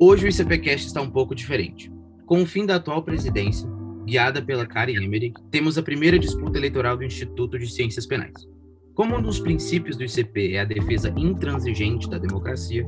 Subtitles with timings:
[0.00, 1.90] Hoje o ICPcast está um pouco diferente.
[2.24, 3.68] Com o fim da atual presidência,
[4.06, 8.46] guiada pela Karen Emmerich, temos a primeira disputa eleitoral do Instituto de Ciências Penais.
[8.94, 12.86] Como um dos princípios do ICP é a defesa intransigente da democracia,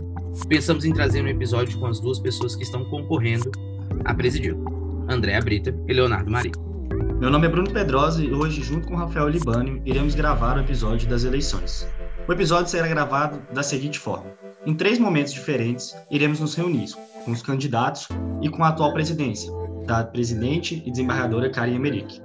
[0.48, 3.50] pensamos em trazer um episódio com as duas pessoas que estão concorrendo
[4.04, 4.54] a presidir,
[5.08, 6.52] Andréa Brita e Leonardo Maria.
[7.18, 11.08] Meu nome é Bruno Pedrosa e hoje, junto com Rafael Libânio, iremos gravar o episódio
[11.08, 11.88] das eleições.
[12.28, 14.30] O episódio será gravado da seguinte forma:
[14.66, 16.90] em três momentos diferentes, iremos nos reunir
[17.24, 18.08] com os candidatos
[18.42, 19.50] e com a atual presidência,
[19.86, 22.20] da presidente e desembargadora Karen Emerick.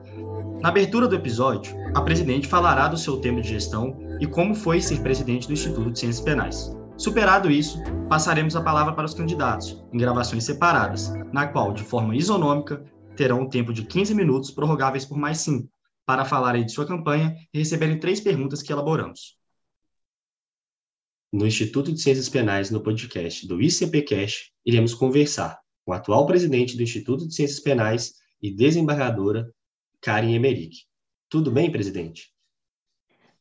[0.62, 4.81] Na abertura do episódio, a presidente falará do seu tempo de gestão e como foi
[4.81, 6.76] ser presidente do Instituto de Ciências Penais.
[6.98, 12.15] Superado isso, passaremos a palavra para os candidatos, em gravações separadas, na qual, de forma
[12.15, 12.84] isonômica,
[13.15, 15.70] terão um tempo de 15 minutos, prorrogáveis por mais 5,
[16.05, 19.38] para falarem de sua campanha e receberem três perguntas que elaboramos
[21.31, 26.75] no Instituto de Ciências Penais, no podcast do ICPcast, iremos conversar com o atual presidente
[26.75, 29.51] do Instituto de Ciências Penais e desembargadora,
[30.01, 30.84] Karen Emerick.
[31.29, 32.34] Tudo bem, presidente?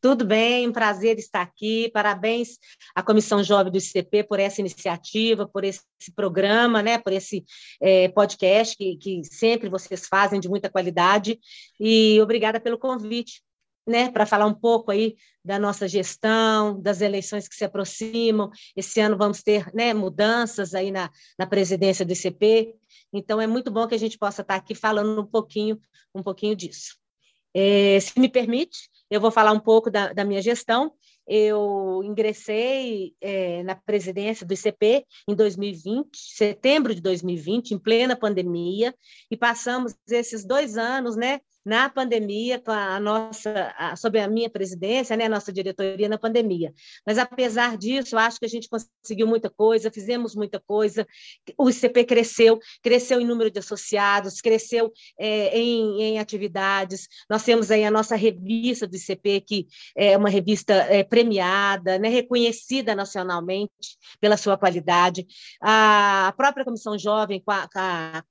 [0.00, 1.90] Tudo bem, prazer estar aqui.
[1.90, 2.58] Parabéns
[2.94, 5.80] à Comissão Jovem do ICP por essa iniciativa, por esse
[6.14, 7.42] programa, né, por esse
[7.80, 11.38] é, podcast que, que sempre vocês fazem de muita qualidade.
[11.80, 13.42] E obrigada pelo convite
[13.86, 18.50] né, para falar um pouco aí da nossa gestão, das eleições que se aproximam.
[18.77, 22.74] Esse ano vamos ter né, mudanças aí na, na presidência do ICP,
[23.12, 25.80] então é muito bom que a gente possa estar aqui falando um pouquinho,
[26.14, 26.96] um pouquinho disso.
[27.55, 30.92] É, se me permite, eu vou falar um pouco da, da minha gestão.
[31.27, 38.94] Eu ingressei é, na presidência do ICP em 2020, setembro de 2020, em plena pandemia,
[39.30, 44.50] e passamos esses dois anos, né, na pandemia, com a nossa, a, sob a minha
[44.50, 46.72] presidência, né, a nossa diretoria na pandemia.
[47.06, 51.06] Mas, apesar disso, acho que a gente conseguiu muita coisa, fizemos muita coisa,
[51.56, 57.08] o ICP cresceu, cresceu em número de associados, cresceu é, em, em, atividades.
[57.30, 59.66] Nós temos aí a nossa revista do ICP, que
[59.96, 63.72] é uma revista é, premiada, né, reconhecida nacionalmente
[64.20, 65.27] pela sua qualidade.
[65.60, 68.24] A própria Comissão Jovem, com a, com a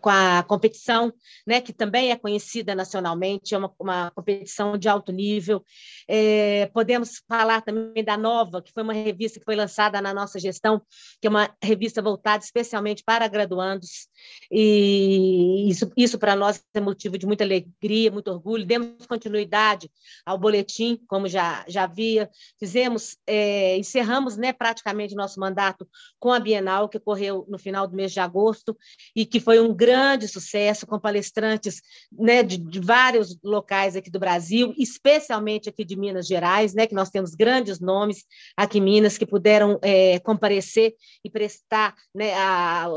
[0.00, 1.12] com a competição,
[1.46, 5.64] né, que também é conhecida nacionalmente, é uma, uma competição de alto nível.
[6.08, 10.38] É, podemos falar também da Nova, que foi uma revista que foi lançada na nossa
[10.38, 10.80] gestão,
[11.20, 14.08] que é uma revista voltada especialmente para graduandos,
[14.50, 18.66] e isso, isso para nós é motivo de muita alegria, muito orgulho.
[18.66, 19.90] Demos continuidade
[20.24, 25.88] ao boletim, como já, já havia, fizemos, é, encerramos né, praticamente nosso mandato
[26.18, 28.76] com a Bienal, que ocorreu no final do mês de agosto,
[29.14, 34.18] e que foi um grande sucesso com palestrantes né, de, de, vários locais aqui do
[34.18, 38.24] Brasil, especialmente aqui de Minas Gerais, né, que nós temos grandes nomes
[38.56, 42.88] aqui em Minas que puderam é, comparecer e prestar né, a,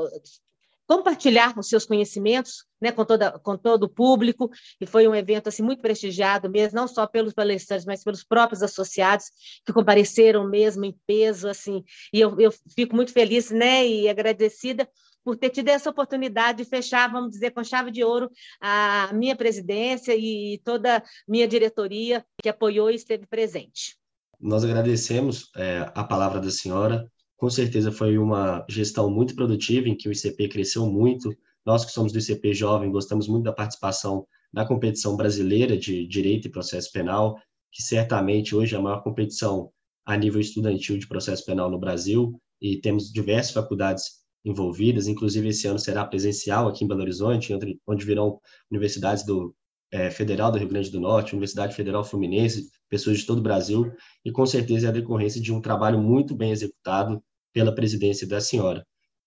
[0.87, 4.49] compartilhar os seus conhecimentos né, com, toda, com todo o público,
[4.79, 8.63] e foi um evento assim, muito prestigiado mesmo, não só pelos palestrantes, mas pelos próprios
[8.63, 9.25] associados
[9.65, 11.83] que compareceram mesmo em peso, assim,
[12.13, 14.87] e eu, eu fico muito feliz né, e agradecida
[15.27, 19.35] por ter tido essa oportunidade de fechar, vamos dizer, com chave de ouro a minha
[19.35, 23.97] presidência e toda a minha diretoria que apoiou e esteve presente.
[24.39, 27.11] Nós agradecemos é, a palavra da senhora.
[27.35, 31.35] Com certeza foi uma gestão muito produtiva, em que o ICP cresceu muito.
[31.65, 36.47] Nós que somos do ICP Jovem gostamos muito da participação na competição brasileira de Direito
[36.47, 37.37] e Processo Penal,
[37.69, 39.73] que certamente hoje é a maior competição
[40.05, 45.67] a nível estudantil de processo penal no Brasil, e temos diversas faculdades envolvidas, inclusive esse
[45.67, 47.53] ano será presencial aqui em Belo Horizonte,
[47.85, 48.39] onde virão
[48.71, 49.53] universidades do
[49.91, 53.91] é, Federal do Rio Grande do Norte, Universidade Federal Fluminense, pessoas de todo o Brasil,
[54.23, 57.21] e com certeza é a decorrência de um trabalho muito bem executado
[57.53, 58.85] pela presidência da senhora,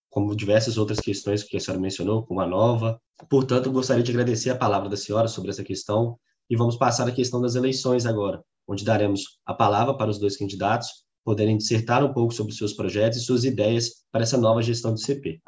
[0.08, 3.00] como diversas outras questões que a senhora mencionou, como a nova.
[3.28, 7.12] Portanto, gostaria de agradecer a palavra da senhora sobre essa questão e vamos passar à
[7.12, 10.88] questão das eleições agora, onde daremos a palavra para os dois candidatos
[11.24, 15.00] poderem dissertar um pouco sobre seus projetos e suas ideias para essa nova gestão do
[15.00, 15.40] CP.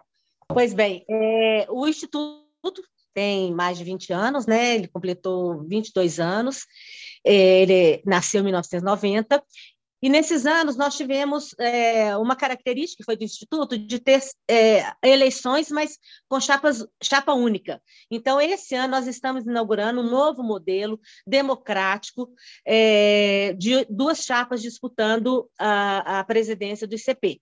[0.48, 2.82] Pois bem, é, o Instituto
[3.14, 4.74] tem mais de 20 anos, né?
[4.74, 6.66] ele completou 22 anos,
[7.24, 9.42] é, ele nasceu em 1990
[10.02, 14.20] e nesses anos nós tivemos é, uma característica que foi do Instituto de ter
[14.50, 15.96] é, eleições, mas
[16.28, 17.80] com chapas, chapa única.
[18.10, 22.28] Então, esse ano nós estamos inaugurando um novo modelo democrático
[22.66, 27.40] é, de duas chapas disputando a, a presidência do ICP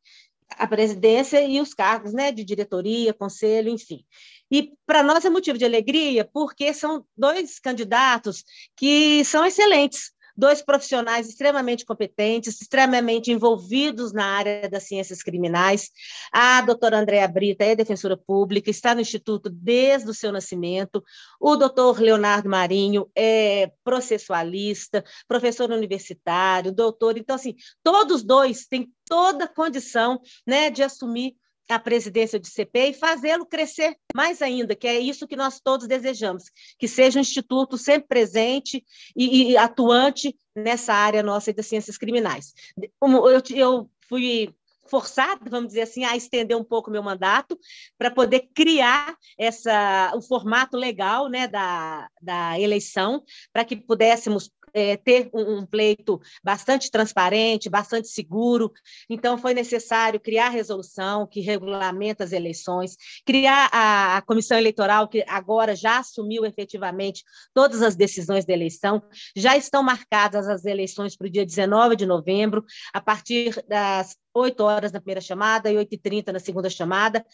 [0.56, 4.04] a presidência e os cargos né, de diretoria, conselho, enfim.
[4.50, 8.44] E para nós é motivo de alegria, porque são dois candidatos
[8.76, 15.90] que são excelentes, dois profissionais extremamente competentes, extremamente envolvidos na área das ciências criminais.
[16.32, 21.02] A doutora Andréa Brita é defensora pública, está no Instituto desde o seu nascimento.
[21.40, 27.16] O doutor Leonardo Marinho é processualista, professor universitário, doutor.
[27.18, 31.34] Então, assim, todos dois têm toda a condição né, de assumir
[31.70, 35.86] a presidência do CP e fazê-lo crescer mais ainda, que é isso que nós todos
[35.86, 36.44] desejamos,
[36.78, 38.84] que seja um instituto sempre presente
[39.16, 42.52] e, e atuante nessa área nossa das ciências criminais.
[43.00, 44.54] Eu, eu fui
[44.90, 47.56] forçada, vamos dizer assim, a estender um pouco meu mandato
[47.96, 54.96] para poder criar essa, o formato legal né, da, da eleição, para que pudéssemos é,
[54.96, 58.72] ter um, um, pleito bastante transparente, bastante seguro.
[59.08, 65.24] Então, foi necessário criar resolução que regulamenta as eleições, criar a, a comissão eleitoral, que
[65.28, 67.22] agora já assumiu efetivamente
[67.54, 69.02] todas as decisões da eleição.
[69.36, 74.62] Já estão marcadas as eleições para o dia 19 de novembro, a partir das 8
[74.62, 77.24] horas na primeira chamada e 8h30 na segunda chamada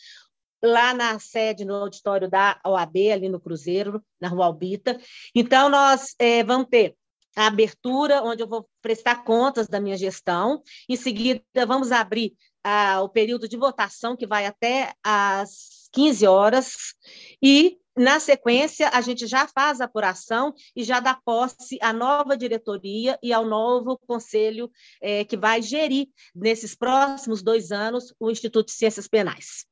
[0.63, 4.99] lá na sede, no auditório da OAB, ali no Cruzeiro, na Rua Albita.
[5.35, 6.97] Então, nós é, vamos ter
[7.37, 10.63] a abertura, onde eu vou prestar contas da minha gestão.
[10.89, 12.35] Em seguida, vamos abrir
[12.65, 16.95] ah, o período de votação, que vai até às 15 horas.
[17.43, 22.37] E, na sequência, a gente já faz a apuração e já dá posse à nova
[22.37, 28.67] diretoria e ao novo conselho eh, que vai gerir, nesses próximos dois anos, o Instituto
[28.67, 29.67] de Ciências Penais.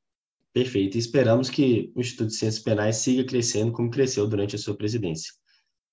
[0.53, 0.97] Perfeito.
[0.97, 5.33] Esperamos que o Instituto de Ciências Penais siga crescendo como cresceu durante a sua presidência.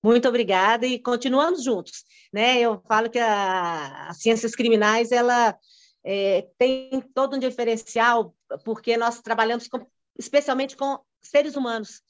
[0.03, 2.05] Muito obrigada e continuamos juntos.
[2.33, 2.59] Né?
[2.61, 5.57] Eu falo que a, as ciências criminais ela
[6.05, 8.35] é, tem todo um diferencial
[8.65, 9.87] porque nós trabalhamos com,
[10.19, 12.03] especialmente com seres humanos,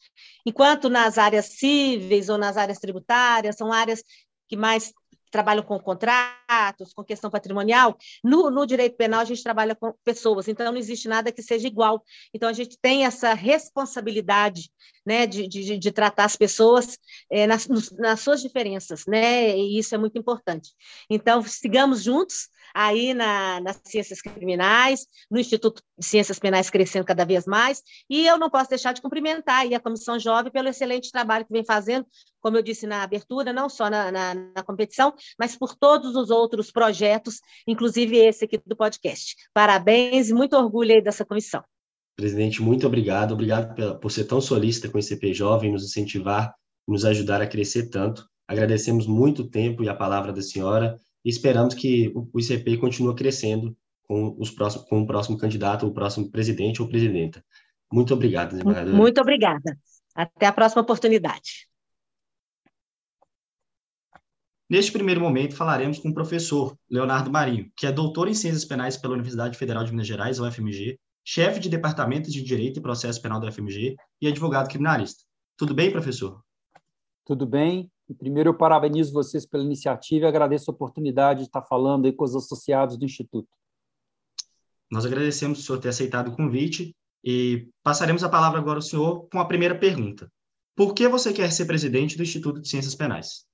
[0.46, 4.02] enquanto nas áreas cíveis ou nas áreas tributárias são áreas
[4.48, 4.92] que mais
[5.32, 7.96] trabalham com contratos, com questão patrimonial.
[8.22, 11.66] No, no, direito penal, a gente trabalha com pessoas, então não existe nada que seja
[11.66, 12.04] igual.
[12.32, 14.70] Então, a gente tem essa responsabilidade
[15.04, 16.98] né, de, de, de tratar as pessoas
[17.30, 17.66] é, nas,
[17.98, 19.56] nas suas diferenças, né?
[19.56, 20.70] e isso é muito importante.
[21.10, 27.24] Então, sigamos juntos aí na, nas ciências criminais, no Instituto de Ciências Penais crescendo cada
[27.24, 31.44] vez mais, e eu não posso deixar de cumprimentar a Comissão Jovem pelo excelente trabalho
[31.44, 32.06] que vem fazendo,
[32.40, 36.30] como eu disse na abertura, não só na, na, na competição, mas por todos os
[36.30, 39.34] outros projetos, inclusive esse aqui do podcast.
[39.52, 41.62] Parabéns e muito orgulho aí dessa comissão.
[42.16, 43.32] Presidente, muito obrigado.
[43.32, 46.54] Obrigado por ser tão solícita com o ICP Jovem, nos incentivar,
[46.86, 48.26] nos ajudar a crescer tanto.
[48.46, 53.14] Agradecemos muito o tempo e a palavra da senhora e esperamos que o ICP continue
[53.14, 53.76] crescendo
[54.06, 57.42] com, os próximos, com o próximo candidato, o próximo presidente ou presidenta.
[57.90, 58.96] Muito obrigado, desembargadora.
[58.96, 59.78] Muito obrigada.
[60.14, 61.71] Até a próxima oportunidade.
[64.72, 68.96] Neste primeiro momento, falaremos com o professor Leonardo Marinho, que é doutor em Ciências Penais
[68.96, 73.38] pela Universidade Federal de Minas Gerais, UFMG, chefe de Departamento de Direito e Processo Penal
[73.38, 75.24] da UFMG e advogado criminalista.
[75.58, 76.42] Tudo bem, professor?
[77.26, 77.92] Tudo bem.
[78.18, 82.24] Primeiro eu parabenizo vocês pela iniciativa e agradeço a oportunidade de estar falando aí com
[82.24, 83.50] os associados do Instituto.
[84.90, 89.28] Nós agradecemos o senhor ter aceitado o convite e passaremos a palavra agora ao senhor
[89.30, 90.32] com a primeira pergunta.
[90.74, 93.44] Por que você quer ser presidente do Instituto de Ciências Penais?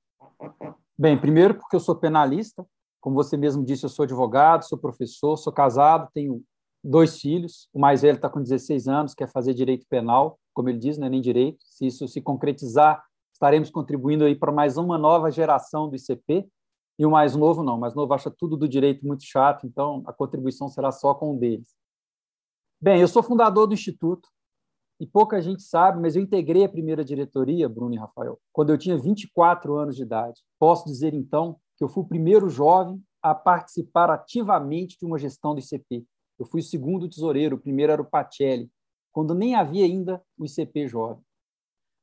[1.00, 2.66] Bem, primeiro porque eu sou penalista,
[3.00, 6.42] como você mesmo disse, eu sou advogado, sou professor, sou casado, tenho
[6.82, 7.68] dois filhos.
[7.72, 11.06] O mais velho está com 16 anos, quer fazer direito penal, como ele diz, não
[11.06, 11.58] é nem direito.
[11.62, 13.00] Se isso se concretizar,
[13.32, 16.48] estaremos contribuindo aí para mais uma nova geração do ICP.
[16.98, 20.02] E o mais novo não, o mais novo acha tudo do direito muito chato, então
[20.04, 21.76] a contribuição será só com um deles.
[22.80, 24.28] Bem, eu sou fundador do Instituto,
[25.00, 28.78] e pouca gente sabe, mas eu integrei a primeira diretoria, Bruno e Rafael, quando eu
[28.78, 30.40] tinha 24 anos de idade.
[30.58, 35.54] Posso dizer, então, que eu fui o primeiro jovem a participar ativamente de uma gestão
[35.54, 36.04] do ICP.
[36.38, 38.70] Eu fui o segundo tesoureiro, o primeiro era o Pacelli,
[39.12, 41.22] quando nem havia ainda o ICP jovem.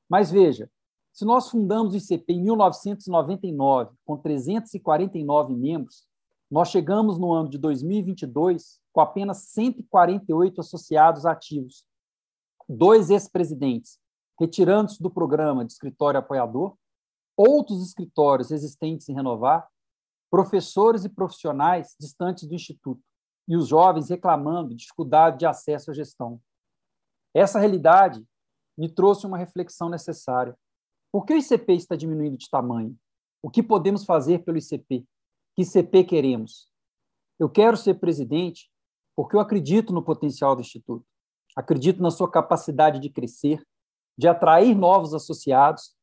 [0.10, 0.70] Mas veja,
[1.12, 6.06] se nós fundamos o ICP em 1999, com 349 membros,
[6.52, 11.86] nós chegamos no ano de 2022 com apenas 148 associados ativos.
[12.68, 14.00] Dois ex-presidentes
[14.40, 16.78] retirando-se do programa de escritório apoiador,
[17.38, 19.68] outros escritórios existentes em renovar,
[20.30, 23.02] professores e profissionais distantes do Instituto,
[23.48, 26.42] e os jovens reclamando dificuldade de acesso à gestão.
[27.34, 28.26] Essa realidade
[28.78, 30.58] me trouxe uma reflexão necessária.
[31.12, 32.98] Por que o ICP está diminuindo de tamanho?
[33.42, 35.06] O que podemos fazer pelo ICP?
[35.56, 36.70] Que ICP queremos?
[37.40, 38.70] Eu quero ser presidente
[39.16, 41.06] porque eu acredito no potencial do Instituto.
[41.56, 43.66] Acredito na sua capacidade de crescer,
[44.18, 45.96] de atrair novos associados,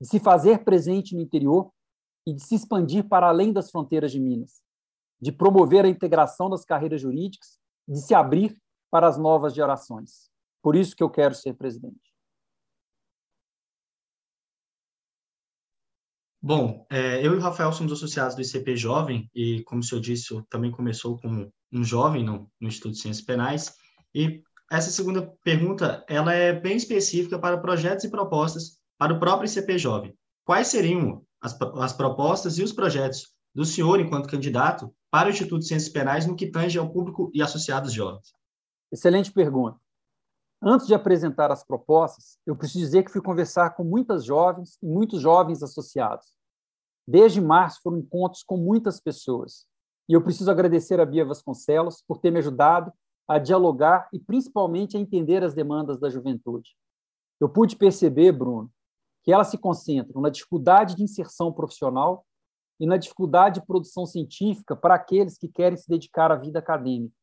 [0.00, 1.70] de se fazer presente no interior
[2.26, 4.62] e de se expandir para além das fronteiras de Minas,
[5.20, 8.56] de promover a integração das carreiras jurídicas, de se abrir
[8.90, 10.30] para as novas gerações.
[10.62, 12.12] Por isso que eu quero ser presidente.
[16.44, 20.00] Bom, é, eu e o Rafael somos associados do ICP Jovem e, como o senhor
[20.00, 23.76] disse, também começou como um jovem no, no Instituto de Ciências Penais.
[24.12, 24.42] E
[24.76, 29.76] essa segunda pergunta, ela é bem específica para projetos e propostas para o próprio ICP
[29.76, 30.16] Jovem.
[30.46, 35.60] Quais seriam as, as propostas e os projetos do senhor, enquanto candidato, para o Instituto
[35.60, 38.32] de Ciências Penais no que tange ao público e associados jovens?
[38.90, 39.78] Excelente pergunta.
[40.62, 44.86] Antes de apresentar as propostas, eu preciso dizer que fui conversar com muitas jovens e
[44.86, 46.26] muitos jovens associados.
[47.06, 49.66] Desde março foram encontros com muitas pessoas.
[50.08, 52.90] E eu preciso agradecer a Bia Vasconcelos por ter me ajudado
[53.32, 56.76] a dialogar e principalmente a entender as demandas da juventude.
[57.40, 58.70] Eu pude perceber, Bruno,
[59.22, 62.26] que elas se concentram na dificuldade de inserção profissional
[62.78, 67.14] e na dificuldade de produção científica para aqueles que querem se dedicar à vida acadêmica.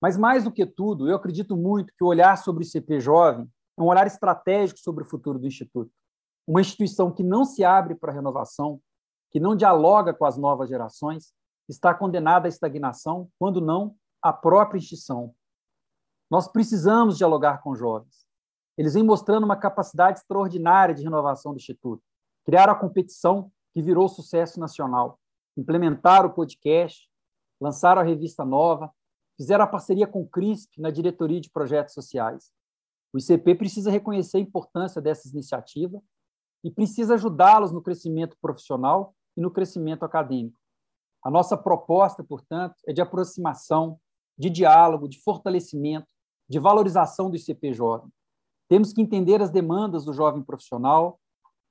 [0.00, 3.46] Mas, mais do que tudo, eu acredito muito que o olhar sobre o ICP Jovem
[3.76, 5.90] é um olhar estratégico sobre o futuro do Instituto.
[6.46, 8.80] Uma instituição que não se abre para a renovação,
[9.30, 11.34] que não dialoga com as novas gerações,
[11.68, 15.34] está condenada à estagnação, quando não à própria instituição.
[16.30, 18.26] Nós precisamos dialogar com jovens.
[18.76, 22.02] Eles vêm mostrando uma capacidade extraordinária de renovação do Instituto.
[22.44, 25.18] Criaram a competição que virou sucesso nacional.
[25.56, 27.10] Implementaram o podcast,
[27.60, 28.92] lançaram a revista nova,
[29.36, 32.52] fizeram a parceria com o CRISP na diretoria de projetos sociais.
[33.12, 36.00] O ICP precisa reconhecer a importância dessas iniciativas
[36.62, 40.58] e precisa ajudá-los no crescimento profissional e no crescimento acadêmico.
[41.24, 43.98] A nossa proposta, portanto, é de aproximação,
[44.38, 46.06] de diálogo, de fortalecimento,
[46.48, 48.10] de valorização do ICP jovem.
[48.68, 51.18] Temos que entender as demandas do jovem profissional,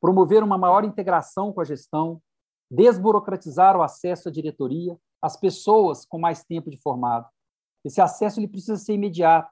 [0.02, 2.22] promover uma maior integração com a gestão,
[2.70, 7.28] desburocratizar o acesso à diretoria, às pessoas com mais tempo de formado.
[7.84, 9.52] Esse acesso ele precisa ser imediato,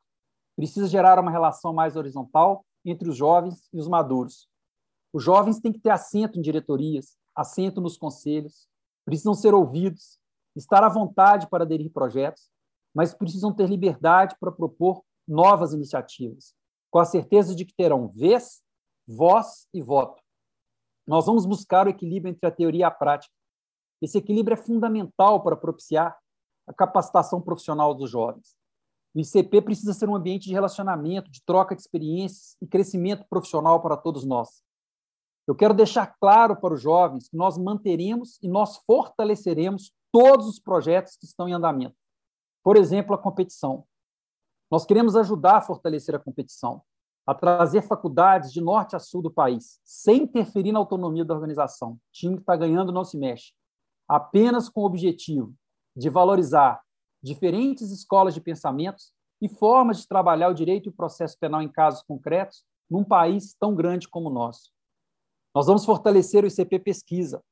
[0.56, 4.48] precisa gerar uma relação mais horizontal entre os jovens e os maduros.
[5.14, 8.68] Os jovens têm que ter assento em diretorias, assento nos conselhos,
[9.06, 10.20] precisam ser ouvidos,
[10.56, 12.50] estar à vontade para aderir projetos,
[12.96, 16.56] mas precisam ter liberdade para propor novas iniciativas,
[16.90, 18.64] com a certeza de que terão vez,
[19.06, 20.24] voz e voto.
[21.06, 23.34] Nós vamos buscar o equilíbrio entre a teoria e a prática.
[24.02, 26.18] Esse equilíbrio é fundamental para propiciar
[26.66, 28.56] a capacitação profissional dos jovens.
[29.14, 33.82] O ICP precisa ser um ambiente de relacionamento, de troca de experiências e crescimento profissional
[33.82, 34.64] para todos nós.
[35.48, 40.60] Eu quero deixar claro para os jovens que nós manteremos e nós fortaleceremos todos os
[40.60, 41.96] projetos que estão em andamento.
[42.66, 43.86] Por exemplo, a competição.
[44.72, 46.82] Nós queremos ajudar a fortalecer a competição,
[47.24, 51.92] a trazer faculdades de norte a sul do país, sem interferir na autonomia da organização.
[51.92, 53.54] O time que está ganhando não se mexe.
[54.08, 55.54] Apenas com o objetivo
[55.96, 56.82] de valorizar
[57.22, 61.72] diferentes escolas de pensamentos e formas de trabalhar o direito e o processo penal em
[61.72, 64.72] casos concretos num país tão grande como o nosso.
[65.54, 67.44] Nós vamos fortalecer o ICP Pesquisa.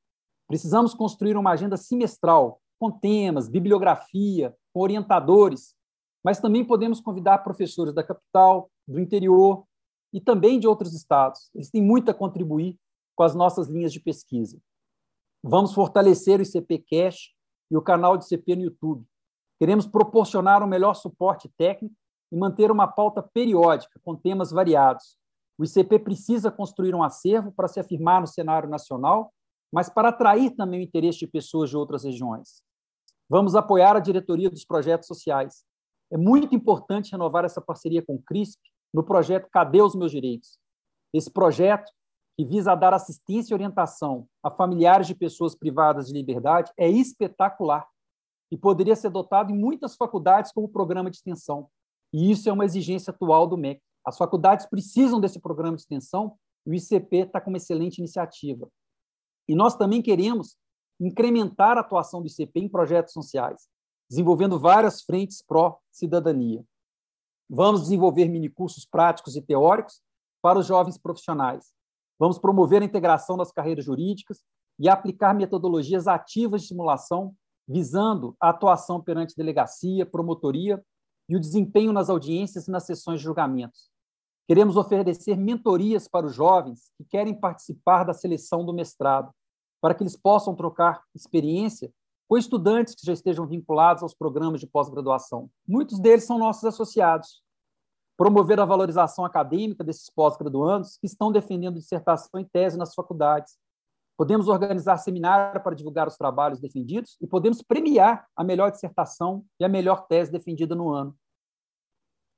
[0.48, 5.76] Precisamos construir uma agenda semestral, com temas, bibliografia, com orientadores,
[6.24, 9.66] mas também podemos convidar professores da capital, do interior
[10.12, 11.50] e também de outros estados.
[11.54, 12.78] Eles têm muito a contribuir
[13.16, 14.60] com as nossas linhas de pesquisa.
[15.44, 17.34] Vamos fortalecer o ICP Cash
[17.70, 19.06] e o canal de CP no YouTube.
[19.60, 21.96] Queremos proporcionar um melhor suporte técnico
[22.32, 25.18] e manter uma pauta periódica com temas variados.
[25.58, 29.32] O ICP precisa construir um acervo para se afirmar no cenário nacional,
[29.72, 32.64] mas para atrair também o interesse de pessoas de outras regiões.
[33.30, 35.64] Vamos apoiar a diretoria dos projetos sociais.
[36.12, 38.62] É muito importante renovar essa parceria com o CRISP
[38.94, 40.60] no projeto Cadê os Meus Direitos?
[41.14, 41.92] Esse projeto
[42.36, 47.88] que visa dar assistência e orientação a familiares de pessoas privadas de liberdade, é espetacular
[48.52, 51.70] e poderia ser dotado em muitas faculdades como programa de extensão.
[52.12, 53.82] E isso é uma exigência atual do MEC.
[54.06, 58.68] As faculdades precisam desse programa de extensão e o ICP está com uma excelente iniciativa.
[59.48, 60.58] E nós também queremos
[61.06, 63.68] incrementar a atuação do ICP em projetos sociais,
[64.10, 66.64] desenvolvendo várias frentes pró-cidadania.
[67.50, 70.02] Vamos desenvolver minicursos práticos e teóricos
[70.42, 71.74] para os jovens profissionais,
[72.20, 74.44] Vamos promover a integração das carreiras jurídicas
[74.80, 77.36] e aplicar metodologias ativas de simulação,
[77.68, 80.82] visando a atuação perante delegacia, promotoria
[81.28, 83.90] e o desempenho nas audiências e nas sessões de julgamentos.
[84.48, 89.30] Queremos oferecer mentorias para os jovens que querem participar da seleção do mestrado,
[89.84, 91.92] para que eles possam trocar experiência
[92.26, 95.50] com estudantes que já estejam vinculados aos programas de pós-graduação.
[95.68, 97.44] Muitos deles são nossos associados
[98.16, 103.58] promover a valorização acadêmica desses pós-graduandos que estão defendendo dissertação e tese nas faculdades.
[104.16, 109.66] podemos organizar seminário para divulgar os trabalhos defendidos e podemos premiar a melhor dissertação e
[109.66, 111.14] a melhor tese defendida no ano.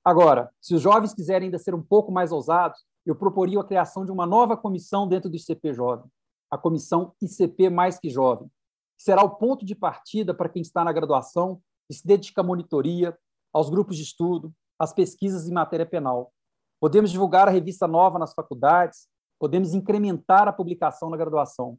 [0.04, 4.04] Agora, se os jovens quiserem ainda ser um pouco mais ousados, eu proporia a criação
[4.04, 6.10] de uma nova comissão dentro do ICP Jovem,
[6.50, 8.48] a comissão ICP Mais Que Jovem,
[8.98, 12.44] que será o ponto de partida para quem está na graduação e se dedica à
[12.44, 13.18] monitoria,
[13.54, 16.34] aos grupos de estudo, às pesquisas em matéria penal.
[16.80, 19.08] Podemos divulgar a revista nova nas faculdades,
[19.40, 21.78] podemos incrementar a publicação na graduação.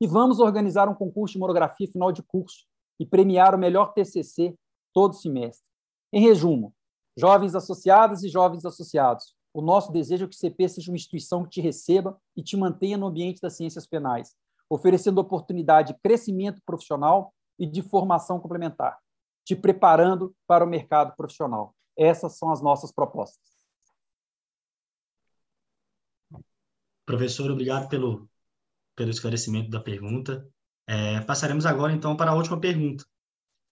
[0.00, 2.66] E vamos organizar um concurso de monografia final de curso
[2.98, 4.54] e premiar o melhor TCC
[4.92, 5.64] todo semestre.
[6.12, 6.74] Em resumo,
[7.16, 11.44] jovens associadas e jovens associados, o nosso desejo é que o CP seja uma instituição
[11.44, 14.34] que te receba e te mantenha no ambiente das ciências penais,
[14.68, 18.98] oferecendo oportunidade de crescimento profissional e de formação complementar,
[19.44, 21.72] te preparando para o mercado profissional.
[21.96, 23.54] Essas são as nossas propostas.
[27.06, 28.28] Professor, obrigado pelo,
[28.96, 30.48] pelo esclarecimento da pergunta.
[30.84, 33.06] É, passaremos agora, então, para a última pergunta,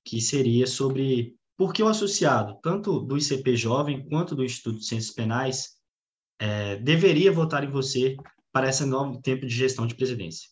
[0.04, 4.86] que seria sobre por que o associado, tanto do ICP Jovem quanto do Instituto de
[4.86, 5.76] Ciências Penais,
[6.38, 8.16] é, deveria votar em você
[8.52, 10.50] para esse novo tempo de gestão de presidência?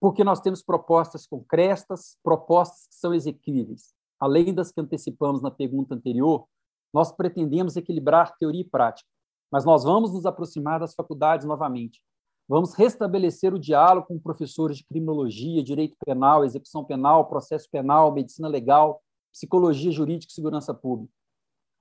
[0.00, 3.94] Porque nós temos propostas concretas, propostas que são exequíveis.
[4.18, 6.46] Além das que antecipamos na pergunta anterior,
[6.92, 9.08] nós pretendemos equilibrar teoria e prática
[9.52, 12.00] mas nós vamos nos aproximar das faculdades novamente.
[12.48, 18.48] Vamos restabelecer o diálogo com professores de criminologia, direito penal, execução penal, processo penal, medicina
[18.48, 19.02] legal,
[19.32, 21.12] psicologia jurídica e segurança pública.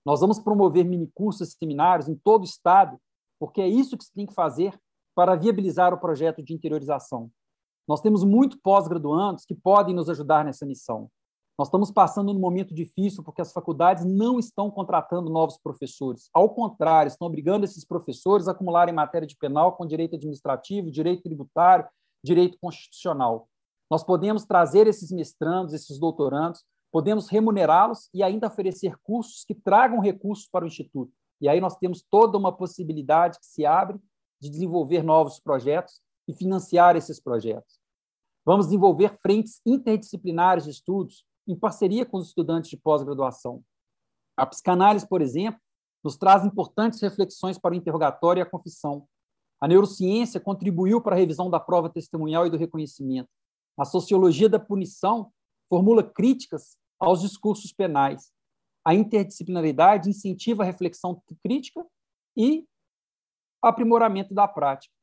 [0.05, 2.98] Nós vamos promover minicursos e seminários em todo o estado,
[3.39, 4.79] porque é isso que se tem que fazer
[5.13, 7.29] para viabilizar o projeto de interiorização.
[7.88, 11.10] Nós temos muito pós-graduandos que podem nos ajudar nessa missão.
[11.58, 16.29] Nós estamos passando um momento difícil porque as faculdades não estão contratando novos professores.
[16.34, 21.24] Ao contrário, estão obrigando esses professores a acumularem matéria de penal com direito administrativo, direito
[21.24, 21.88] tributário,
[22.24, 23.48] direito constitucional.
[23.91, 30.00] Nós podemos trazer esses mestrandos, esses doutorandos, podemos remunerá-los e ainda oferecer cursos que tragam
[30.00, 31.13] recursos para o Instituto.
[31.39, 34.00] E aí nós temos toda uma possibilidade que se abre
[34.39, 37.80] de desenvolver novos projetos e financiar esses projetos.
[38.45, 43.63] Vamos desenvolver frentes interdisciplinares de estudos em parceria com os estudantes de pós-graduação.
[44.36, 45.60] A psicanálise, por exemplo,
[46.04, 49.08] nos traz importantes reflexões para o interrogatório e a confissão.
[49.60, 53.30] A neurociência contribuiu para a revisão da prova testemunhal e do reconhecimento.
[53.77, 55.32] A sociologia da punição
[55.69, 58.31] formula críticas aos discursos penais.
[58.85, 61.85] A interdisciplinaridade incentiva a reflexão crítica
[62.37, 62.65] e
[63.61, 64.93] aprimoramento da prática.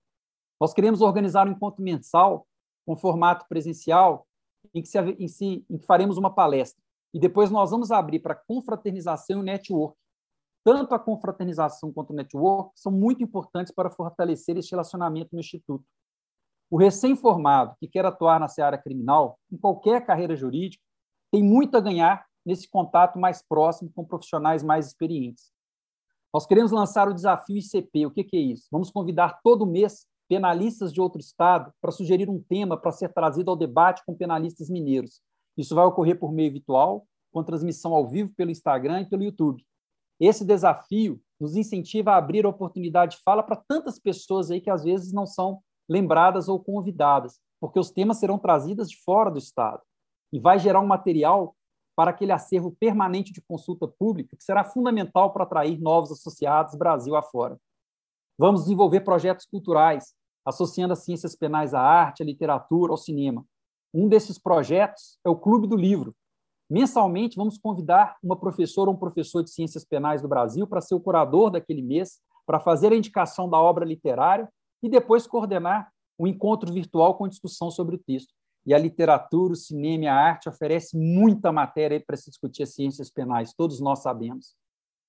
[0.60, 2.46] Nós queremos organizar um encontro mensal
[2.86, 4.26] com formato presencial
[4.74, 6.82] em que, se, em, si, em que faremos uma palestra.
[7.12, 9.96] E depois nós vamos abrir para confraternização e network.
[10.64, 15.84] Tanto a confraternização quanto o network são muito importantes para fortalecer esse relacionamento no Instituto.
[16.70, 20.82] O recém-formado que quer atuar na seara criminal, em qualquer carreira jurídica,
[21.30, 25.52] tem muito a ganhar nesse contato mais próximo com profissionais mais experientes.
[26.32, 28.06] Nós queremos lançar o desafio ICP.
[28.06, 28.68] O que, é isso?
[28.70, 33.50] Vamos convidar todo mês penalistas de outro estado para sugerir um tema para ser trazido
[33.50, 35.22] ao debate com penalistas mineiros.
[35.56, 39.64] Isso vai ocorrer por meio virtual, com transmissão ao vivo pelo Instagram e pelo YouTube.
[40.20, 44.70] Esse desafio nos incentiva a abrir a oportunidade de fala para tantas pessoas aí que
[44.70, 49.38] às vezes não são lembradas ou convidadas, porque os temas serão trazidos de fora do
[49.38, 49.80] estado
[50.32, 51.54] e vai gerar um material
[51.96, 57.16] para aquele acervo permanente de consulta pública que será fundamental para atrair novos associados Brasil
[57.16, 57.58] afora.
[58.38, 60.14] Vamos desenvolver projetos culturais
[60.48, 63.44] associando as ciências penais à arte, à literatura, ao cinema.
[63.92, 66.14] Um desses projetos é o Clube do Livro.
[66.70, 70.94] Mensalmente, vamos convidar uma professora ou um professor de ciências penais do Brasil para ser
[70.94, 74.48] o curador daquele mês, para fazer a indicação da obra literária
[74.82, 78.32] e depois coordenar um encontro virtual com discussão sobre o texto.
[78.68, 82.74] E a literatura, o cinema e a arte oferecem muita matéria para se discutir as
[82.74, 84.54] ciências penais, todos nós sabemos.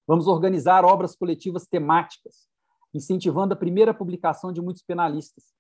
[0.08, 2.48] Vamos organizar obras coletivas temáticas,
[2.94, 5.54] incentivando a primeira publicação de muitos penalistas.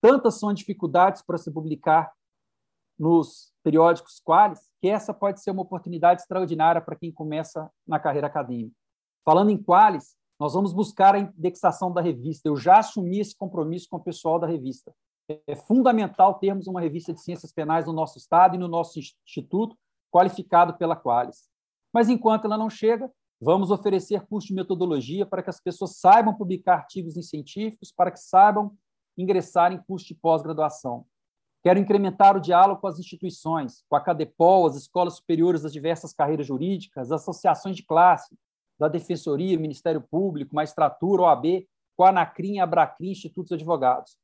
[0.00, 2.12] Tantas são as dificuldades para se publicar
[2.96, 8.28] nos periódicos quais, que essa pode ser uma oportunidade extraordinária para quem começa na carreira
[8.28, 8.76] acadêmica.
[9.24, 12.48] Falando em quais, nós vamos buscar a indexação da revista.
[12.48, 14.94] Eu já assumi esse compromisso com o pessoal da revista.
[15.46, 19.76] É fundamental termos uma revista de ciências penais no nosso estado e no nosso instituto,
[20.10, 21.48] qualificado pela Qualis.
[21.92, 23.10] Mas enquanto ela não chega,
[23.44, 28.20] Vamos oferecer curso de metodologia para que as pessoas saibam publicar artigos científicos, para que
[28.20, 28.72] saibam
[29.18, 31.04] ingressar em curso de pós-graduação.
[31.60, 36.12] Quero incrementar o diálogo com as instituições, com a CADEPOL, as escolas superiores das diversas
[36.12, 38.32] carreiras jurídicas, as associações de classe,
[38.78, 41.66] da Defensoria, Ministério Público, Magistratura, OAB,
[41.96, 44.16] com a ANACRIM, Abracrim, Institutos de Advogados.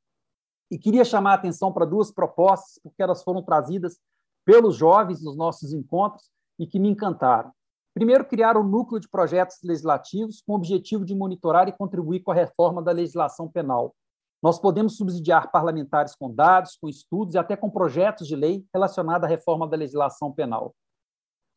[0.71, 3.99] E queria chamar a atenção para duas propostas, porque elas foram trazidas
[4.45, 7.53] pelos jovens nos nossos encontros e que me encantaram.
[7.95, 12.31] Primeiro, criar um núcleo de projetos legislativos com o objetivo de monitorar e contribuir com
[12.31, 13.95] a reforma da legislação penal.
[14.43, 19.25] Nós podemos subsidiar parlamentares com dados, com estudos e até com projetos de lei relacionados
[19.25, 20.75] à reforma da legislação penal.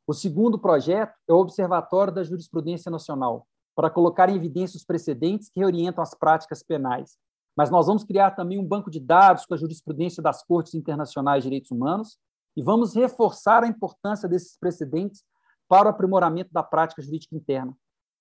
[0.07, 3.45] O segundo projeto é o Observatório da Jurisprudência Nacional,
[3.75, 7.17] para colocar em evidência os precedentes que orientam as práticas penais.
[7.55, 11.43] Mas nós vamos criar também um banco de dados com a jurisprudência das Cortes Internacionais
[11.43, 12.17] de Direitos Humanos
[12.55, 15.23] e vamos reforçar a importância desses precedentes
[15.67, 17.75] para o aprimoramento da prática jurídica interna.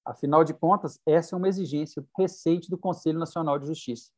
[0.05, 4.11] Afinal de contas, essa é uma exigência recente do Conselho Nacional de Justiça.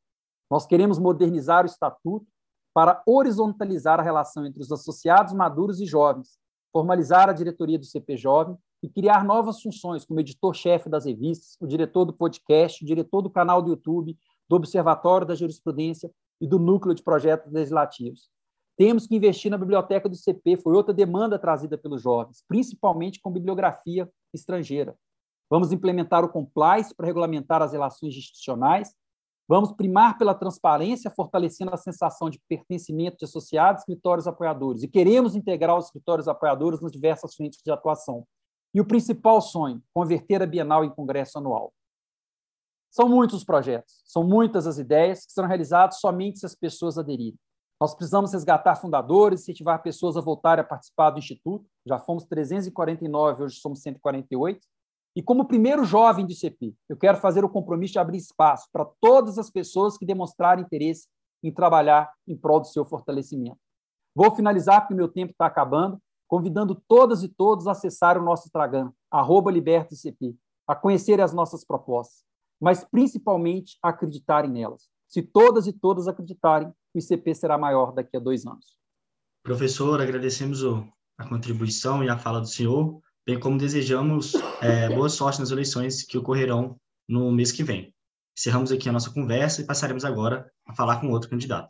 [0.50, 2.26] Nós queremos modernizar o estatuto
[2.74, 6.38] para horizontalizar a relação entre os associados maduros e jovens,
[6.72, 11.66] formalizar a diretoria do CP Jovem e criar novas funções, como editor-chefe das revistas, o
[11.66, 14.16] diretor do podcast, o diretor do canal do YouTube,
[14.52, 18.28] do Observatório da Jurisprudência e do Núcleo de Projetos Legislativos.
[18.76, 23.32] Temos que investir na biblioteca do CP, foi outra demanda trazida pelos jovens, principalmente com
[23.32, 24.94] bibliografia estrangeira.
[25.48, 28.94] Vamos implementar o compliance para regulamentar as relações institucionais.
[29.48, 34.82] Vamos primar pela transparência, fortalecendo a sensação de pertencimento de associados, escritórios apoiadores.
[34.82, 38.26] E queremos integrar os escritórios apoiadores nas diversas frentes de atuação.
[38.74, 41.72] E o principal sonho, converter a Bienal em congresso anual.
[42.92, 46.98] São muitos os projetos, são muitas as ideias que serão realizados somente se as pessoas
[46.98, 47.38] aderirem.
[47.80, 51.66] Nós precisamos resgatar fundadores, incentivar pessoas a voltarem a participar do Instituto.
[51.86, 54.60] Já fomos 349, hoje somos 148.
[55.16, 58.84] E como primeiro jovem do ICP, eu quero fazer o compromisso de abrir espaço para
[59.00, 61.08] todas as pessoas que demonstrarem interesse
[61.42, 63.58] em trabalhar em prol do seu fortalecimento.
[64.14, 68.46] Vou finalizar, porque meu tempo está acabando, convidando todas e todos a acessar o nosso
[68.48, 70.36] Instagram, arroba LibertoICP,
[70.68, 72.22] a conhecerem as nossas propostas,
[72.62, 74.88] mas principalmente acreditarem nelas.
[75.08, 78.76] Se todas e todas acreditarem, o ICP será maior daqui a dois anos.
[79.42, 80.86] Professor, agradecemos o,
[81.18, 86.04] a contribuição e a fala do senhor, bem como desejamos é, boa sorte nas eleições
[86.04, 87.92] que ocorrerão no mês que vem.
[88.38, 91.68] Encerramos aqui a nossa conversa e passaremos agora a falar com outro candidato.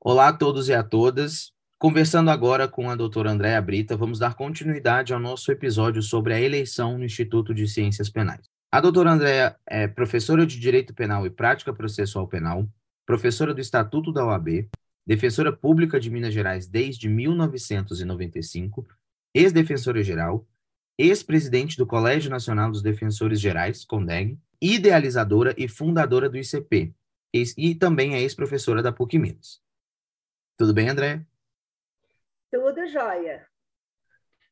[0.00, 1.55] Olá a todos e a todas.
[1.78, 6.40] Conversando agora com a doutora Andréa Brita, vamos dar continuidade ao nosso episódio sobre a
[6.40, 8.48] eleição no Instituto de Ciências Penais.
[8.72, 12.66] A doutora Andréa é professora de Direito Penal e Prática Processual Penal,
[13.04, 14.70] professora do Estatuto da OAB,
[15.06, 18.86] defensora pública de Minas Gerais desde 1995,
[19.34, 20.48] ex-defensora geral,
[20.96, 26.94] ex-presidente do Colégio Nacional dos Defensores Gerais, CONDEG, idealizadora e fundadora do ICP,
[27.34, 29.60] e também é ex-professora da PUC Minas.
[30.56, 31.22] Tudo bem, André?
[32.50, 33.46] Tudo jóia.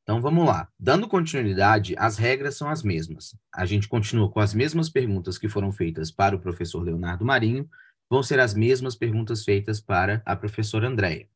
[0.02, 0.68] Então vamos lá.
[0.78, 3.35] Dando continuidade, as regras são as mesmas.
[3.52, 7.68] A gente continua com as mesmas perguntas que foram feitas para o professor Leonardo Marinho,
[8.09, 11.28] vão ser as mesmas perguntas feitas para a professora Andréia.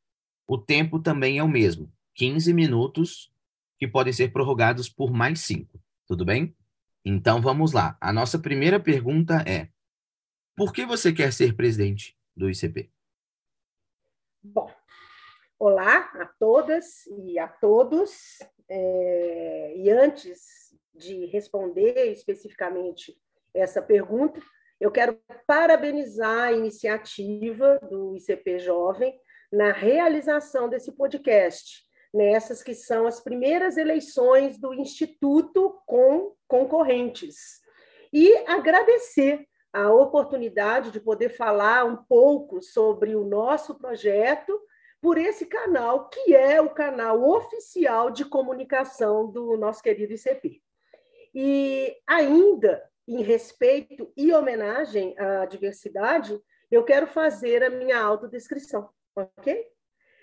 [0.46, 3.32] O tempo também é o mesmo, 15 minutos,
[3.78, 5.82] que podem ser prorrogados por mais cinco.
[6.06, 6.54] Tudo bem?
[7.04, 7.96] Então vamos lá.
[8.00, 9.68] A nossa primeira pergunta é:
[10.56, 12.90] por que você quer ser presidente do ICP?
[14.42, 14.70] Bom,
[15.58, 18.38] olá a todas e a todos.
[18.68, 23.16] É, e antes de responder especificamente
[23.52, 24.40] essa pergunta,
[24.80, 29.18] eu quero parabenizar a iniciativa do ICP Jovem
[29.52, 31.82] na realização desse podcast,
[32.14, 37.60] nessas que são as primeiras eleições do Instituto com concorrentes.
[38.12, 44.58] E agradecer a oportunidade de poder falar um pouco sobre o nosso projeto
[45.00, 50.60] por esse canal, que é o canal oficial de comunicação do nosso querido ICP.
[51.34, 56.38] E ainda, em respeito e homenagem à diversidade,
[56.70, 59.66] eu quero fazer a minha autodescrição, ok?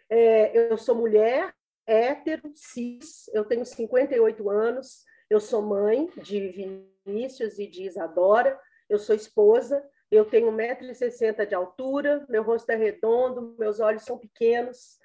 [0.09, 1.53] É, eu sou mulher,
[1.87, 8.59] hétero, cis, eu tenho 58 anos, eu sou mãe de Vinícius e de Isadora,
[8.89, 9.83] eu sou esposa,
[10.15, 14.97] eu tenho 1,60m de altura, meu rosto é redondo, meus olhos são pequenos,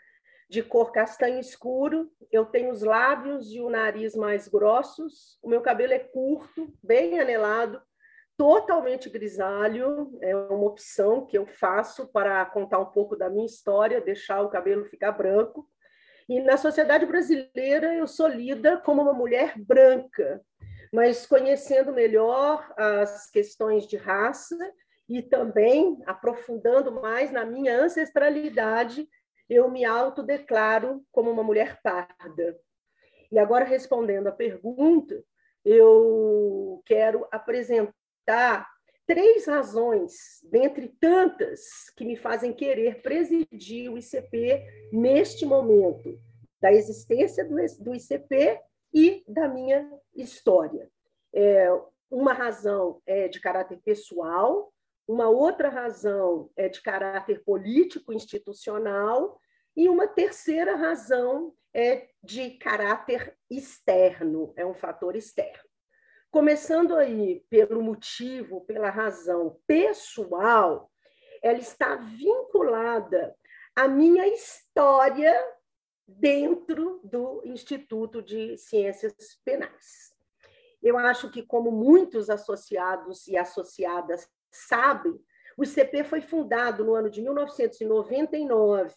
[0.49, 5.61] de cor castanho escuro, eu tenho os lábios e o nariz mais grossos, o meu
[5.61, 7.81] cabelo é curto, bem anelado,
[8.37, 14.01] totalmente grisalho, é uma opção que eu faço para contar um pouco da minha história,
[14.01, 15.68] deixar o cabelo ficar branco.
[16.29, 20.40] E na sociedade brasileira eu sou lida como uma mulher branca,
[20.92, 24.57] mas conhecendo melhor as questões de raça
[25.11, 29.09] e também aprofundando mais na minha ancestralidade,
[29.49, 32.57] eu me autodeclaro como uma mulher parda.
[33.33, 35.20] E agora, respondendo à pergunta,
[35.64, 38.70] eu quero apresentar
[39.05, 46.16] três razões, dentre tantas, que me fazem querer presidir o ICP neste momento,
[46.61, 48.61] da existência do, ICP
[48.94, 50.88] e da minha história.
[51.35, 51.66] É,
[52.09, 54.73] uma razão é de caráter pessoal,
[55.11, 59.40] uma outra razão é de caráter político institucional
[59.77, 65.68] e uma terceira razão é de caráter externo, é um fator externo.
[66.31, 70.88] Começando aí pelo motivo, pela razão pessoal,
[71.42, 73.35] ela está vinculada
[73.75, 75.35] à minha história
[76.07, 80.14] dentro do Instituto de Ciências Penais.
[80.81, 85.19] Eu acho que, como muitos associados e associadas sabem,
[85.57, 88.95] o ICP foi fundado no ano de 1999.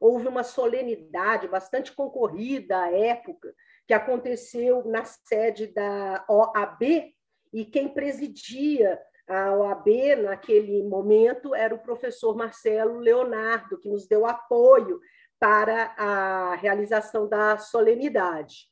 [0.00, 3.54] Houve uma solenidade bastante concorrida à época,
[3.86, 7.14] que aconteceu na sede da OAB,
[7.52, 14.26] e quem presidia a OAB naquele momento era o professor Marcelo Leonardo, que nos deu
[14.26, 15.00] apoio
[15.38, 18.66] para a realização da solenidade.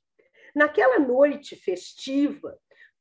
[0.54, 2.58] Naquela noite festiva,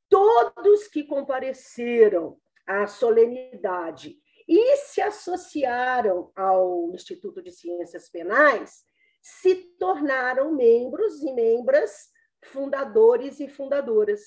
[0.07, 2.37] todos que compareceram
[2.71, 8.83] à solenidade e se associaram ao Instituto de Ciências Penais
[9.21, 12.09] se tornaram membros e membras
[12.45, 14.21] fundadores e fundadoras.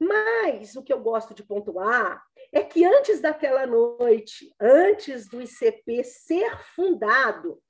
[0.00, 6.02] Mas o que eu gosto de pontuar é que antes daquela noite, antes do ICP
[6.02, 7.62] ser fundado,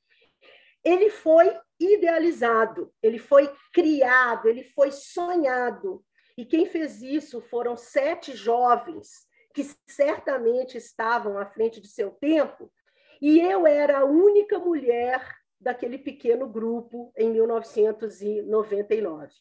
[0.84, 6.04] ele foi idealizado, ele foi criado, ele foi sonhado.
[6.38, 12.72] E quem fez isso foram sete jovens que certamente estavam à frente de seu tempo,
[13.20, 15.24] e eu era a única mulher
[15.60, 19.32] daquele pequeno grupo em 1999.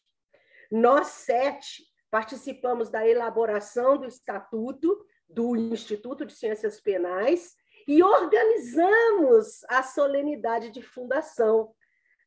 [0.72, 7.56] Nós sete participamos da elaboração do estatuto do Instituto de Ciências Penais
[7.88, 11.74] e organizamos a solenidade de fundação.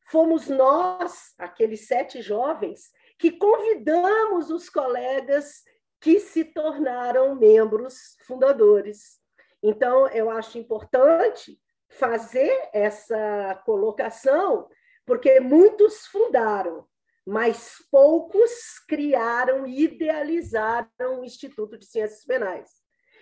[0.08, 5.62] Fomos nós, aqueles sete jovens, que convidamos os colegas
[6.04, 9.18] que se tornaram membros fundadores.
[9.62, 14.68] Então, eu acho importante fazer essa colocação,
[15.06, 16.86] porque muitos fundaram,
[17.26, 22.70] mas poucos criaram e idealizaram o Instituto de Ciências Penais.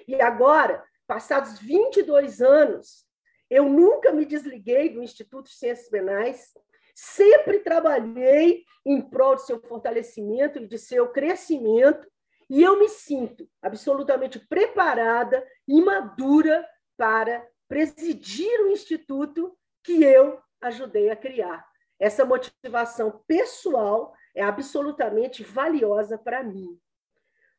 [0.09, 3.07] E agora, passados 22 anos,
[3.49, 6.53] eu nunca me desliguei do Instituto de Ciências Penais,
[6.97, 12.11] sempre trabalhei em prol de seu fortalecimento e de seu crescimento,
[12.53, 21.09] e eu me sinto absolutamente preparada e madura para presidir o instituto que eu ajudei
[21.09, 21.67] a criar.
[21.99, 26.79] Essa motivação pessoal é absolutamente valiosa para mim.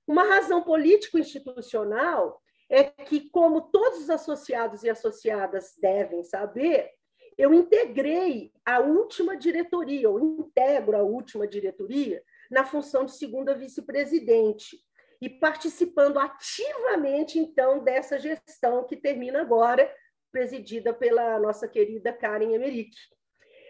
[0.06, 6.91] Uma razão político-institucional é que, como todos os associados e associadas devem saber,
[7.36, 14.77] eu integrei a última diretoria, ou integro a última diretoria, na função de segunda vice-presidente,
[15.19, 19.91] e participando ativamente, então, dessa gestão que termina agora,
[20.31, 22.95] presidida pela nossa querida Karen Emerick.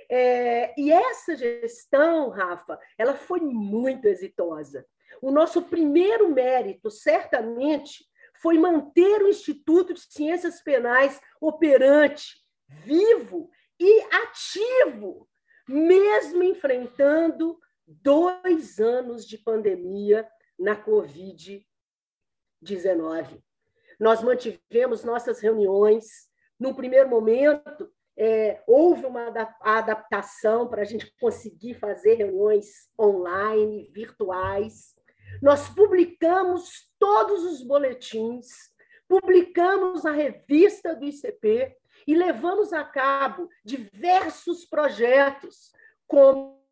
[0.09, 4.85] É, e essa gestão, Rafa, ela foi muito exitosa.
[5.21, 8.03] O nosso primeiro mérito, certamente,
[8.41, 12.35] foi manter o Instituto de Ciências Penais operante,
[12.67, 15.29] vivo e ativo,
[15.67, 21.65] mesmo enfrentando dois anos de pandemia na Covid-19.
[23.99, 29.27] Nós mantivemos nossas reuniões, no primeiro momento, é, houve uma
[29.61, 34.95] adaptação para a gente conseguir fazer reuniões online, virtuais.
[35.41, 38.47] Nós publicamos todos os boletins,
[39.07, 41.75] publicamos a revista do ICP
[42.07, 45.71] e levamos a cabo diversos projetos,
[46.07, 46.62] como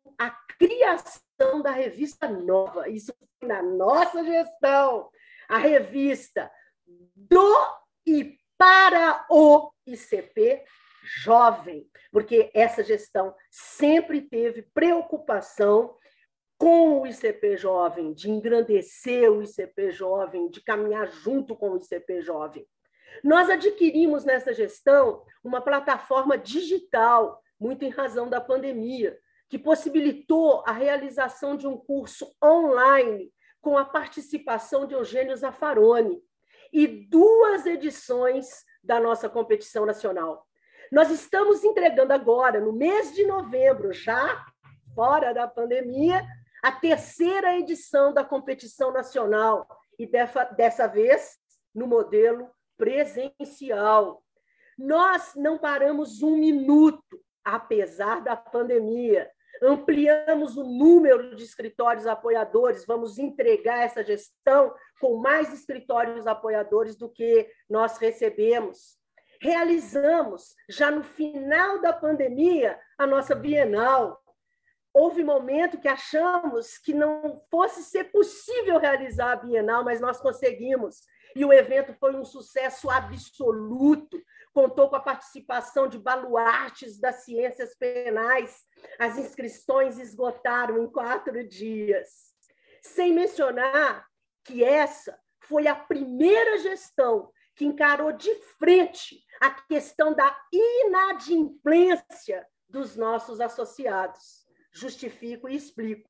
[0.66, 2.88] criação da revista nova.
[2.88, 5.10] Isso foi na nossa gestão.
[5.48, 6.50] A revista
[7.16, 7.56] do
[8.06, 10.64] e para o ICP
[11.24, 15.96] jovem, porque essa gestão sempre teve preocupação
[16.56, 22.22] com o ICP jovem, de engrandecer o ICP jovem, de caminhar junto com o ICP
[22.22, 22.64] jovem.
[23.24, 29.18] Nós adquirimos nessa gestão uma plataforma digital, muito em razão da pandemia,
[29.52, 36.22] que possibilitou a realização de um curso online com a participação de Eugênio Zaffaroni,
[36.72, 40.46] e duas edições da nossa competição nacional.
[40.90, 44.42] Nós estamos entregando agora, no mês de novembro, já
[44.94, 46.26] fora da pandemia,
[46.62, 49.68] a terceira edição da competição nacional.
[49.98, 51.38] E dessa, vez
[51.74, 54.24] no modelo presencial.
[54.78, 59.30] Nós não paramos um minuto, apesar da pandemia.
[59.60, 67.08] Ampliamos o número de escritórios apoiadores, vamos entregar essa gestão com mais escritórios apoiadores do
[67.08, 68.98] que nós recebemos.
[69.40, 74.22] Realizamos, já no final da pandemia, a nossa Bienal.
[74.94, 81.00] Houve momento que achamos que não fosse ser possível realizar a Bienal, mas nós conseguimos.
[81.34, 84.22] E o evento foi um sucesso absoluto.
[84.52, 88.64] Contou com a participação de baluartes das ciências penais.
[88.98, 92.34] As inscrições esgotaram em quatro dias.
[92.82, 94.06] Sem mencionar
[94.44, 102.96] que essa foi a primeira gestão que encarou de frente a questão da inadimplência dos
[102.96, 104.46] nossos associados.
[104.72, 106.08] Justifico e explico.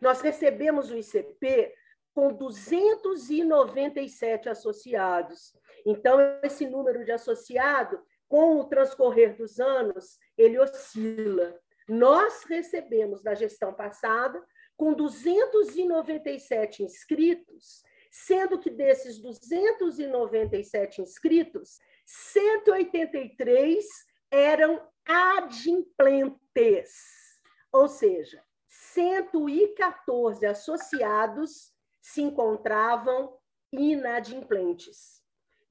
[0.00, 1.74] Nós recebemos o ICP
[2.14, 5.52] com 297 associados.
[5.86, 11.60] Então, esse número de associado, com o transcorrer dos anos, ele oscila.
[11.88, 14.42] Nós recebemos da gestão passada
[14.76, 23.84] com 297 inscritos, sendo que desses 297 inscritos, 183
[24.30, 26.40] eram adimplentes,
[27.70, 33.38] ou seja, 114 associados se encontravam
[33.72, 35.21] inadimplentes.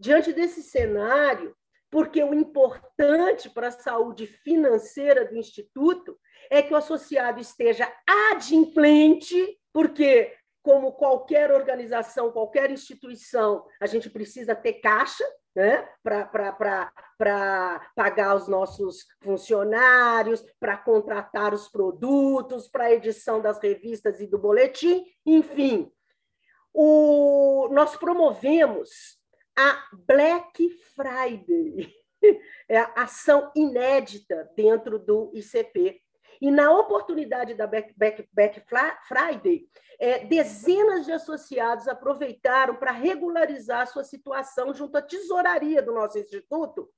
[0.01, 1.55] Diante desse cenário,
[1.91, 6.17] porque o importante para a saúde financeira do Instituto
[6.49, 7.87] é que o associado esteja
[8.31, 15.23] adimplente, porque, como qualquer organização, qualquer instituição, a gente precisa ter caixa,
[15.55, 15.87] né?
[16.01, 24.25] para pagar os nossos funcionários, para contratar os produtos, para a edição das revistas e
[24.25, 25.91] do boletim, enfim.
[26.73, 29.20] O, nós promovemos
[29.61, 31.93] a Black Friday,
[32.67, 36.01] é a ação inédita dentro do ICP.
[36.41, 38.63] E na oportunidade da Black, Black, Black
[39.07, 39.67] Friday,
[39.99, 46.89] é, dezenas de associados aproveitaram para regularizar sua situação junto à tesouraria do nosso instituto,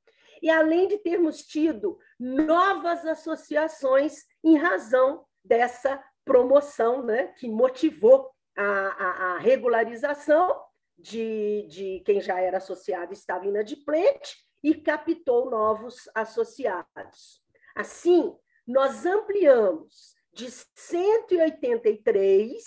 [0.41, 8.63] e além de termos tido novas associações em razão dessa promoção né, que motivou a,
[8.63, 10.63] a, a regularização
[10.97, 17.41] de, de quem já era associado estava inadimplente e captou novos associados.
[17.75, 18.34] Assim,
[18.65, 22.63] nós ampliamos de 183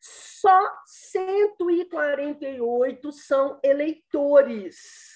[0.00, 5.14] só 148 são eleitores.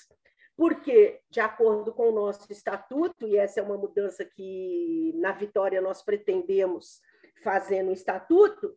[0.57, 5.81] Porque, de acordo com o nosso estatuto, e essa é uma mudança que na Vitória
[5.81, 7.01] nós pretendemos
[7.43, 8.77] fazer no estatuto,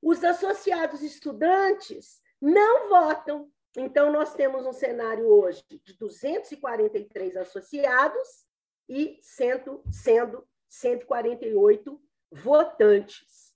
[0.00, 3.52] os associados estudantes não votam.
[3.76, 8.44] Então, nós temos um cenário hoje de 243 associados
[8.92, 11.98] e sendo, sendo 148
[12.30, 13.54] votantes.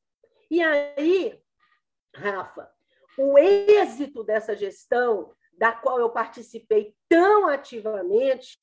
[0.51, 1.39] E aí,
[2.15, 2.71] Rafa,
[3.19, 8.59] o êxito dessa gestão, da qual eu participei tão ativamente,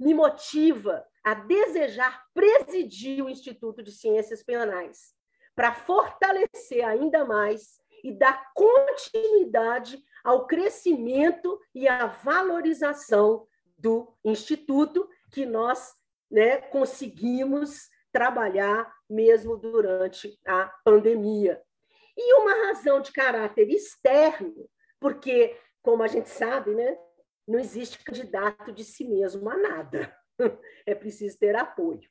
[0.00, 5.14] me motiva a desejar presidir o Instituto de Ciências Penais,
[5.54, 13.46] para fortalecer ainda mais e dar continuidade ao crescimento e à valorização
[13.78, 15.94] do Instituto que nós
[16.30, 21.62] né, conseguimos trabalhar mesmo durante a pandemia.
[22.16, 26.96] E uma razão de caráter externo, porque, como a gente sabe, né,
[27.46, 30.14] não existe candidato de si mesmo a nada.
[30.84, 32.08] É preciso ter apoio.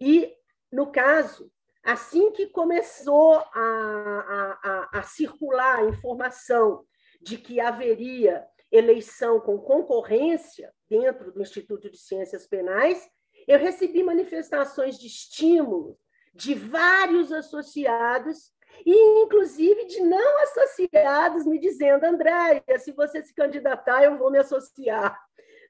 [0.00, 0.34] E,
[0.70, 1.48] no caso,
[1.84, 6.84] assim que começou a, a, a, a circular a informação
[7.22, 13.08] de que haveria eleição com concorrência dentro do Instituto de Ciências Penais,
[13.48, 15.98] eu recebi manifestações de estímulo
[16.34, 18.52] de vários associados
[18.84, 24.38] e inclusive de não associados me dizendo, Andréia, se você se candidatar, eu vou me
[24.38, 25.18] associar,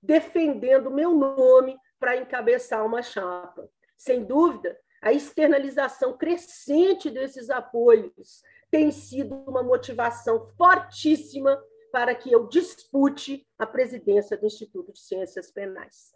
[0.02, 3.70] defendendo meu nome para encabeçar uma chapa.
[3.96, 12.48] Sem dúvida, a externalização crescente desses apoios tem sido uma motivação fortíssima para que eu
[12.48, 16.12] dispute a presidência do Instituto de Ciências Penais.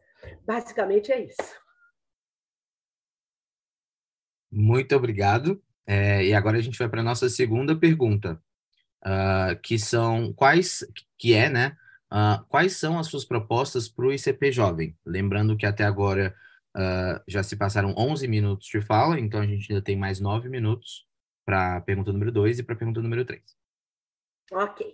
[0.46, 1.62] Basicamente é isso.
[4.50, 5.62] Muito obrigado.
[5.86, 8.40] É, e agora a gente vai para a nossa segunda pergunta,
[9.04, 10.86] uh, que são quais,
[11.18, 11.76] que é, né?
[12.12, 14.96] Uh, quais são as suas propostas para o ICP Jovem?
[15.04, 16.34] Lembrando que até agora
[16.76, 20.48] uh, já se passaram 11 minutos de fala, então a gente ainda tem mais 9
[20.48, 21.06] minutos
[21.44, 23.42] para a pergunta número 2 e para a pergunta número 3.
[24.52, 24.92] Ok.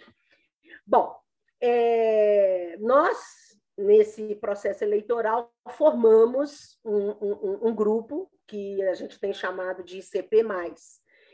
[0.87, 1.15] Bom,
[1.61, 3.48] é, nós,
[3.79, 10.45] nesse processo eleitoral, formamos um, um, um grupo que a gente tem chamado de ICP+,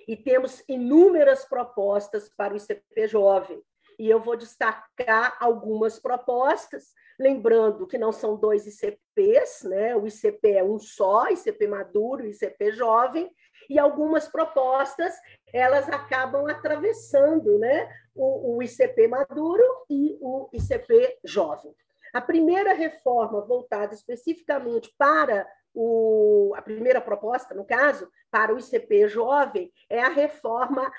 [0.07, 3.63] e temos inúmeras propostas para o ICP Jovem.
[3.99, 9.97] E eu vou destacar algumas propostas, lembrando que não são dois ICPs, né?
[9.97, 13.31] o ICP é um só, ICP Maduro, ICP Jovem,
[13.71, 15.15] e algumas propostas
[15.53, 17.89] elas acabam atravessando né?
[18.15, 21.75] o, o ICP Maduro e o ICP Jovem.
[22.15, 25.45] A primeira reforma voltada especificamente para
[25.75, 30.93] o, a primeira proposta, no caso, para o ICP jovem, é a reforma